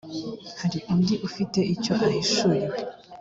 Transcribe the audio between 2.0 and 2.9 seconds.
ahishuriwe